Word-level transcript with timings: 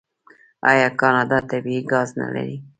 آیا 0.69 0.87
کاناډا 0.99 1.39
طبیعي 1.51 1.81
ګاز 1.91 2.09
نلري؟ 2.19 2.55